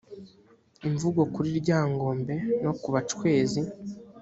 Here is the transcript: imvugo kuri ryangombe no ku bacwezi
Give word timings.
imvugo 0.87 1.21
kuri 1.33 1.49
ryangombe 1.61 2.35
no 2.63 2.71
ku 2.81 2.87
bacwezi 2.93 3.61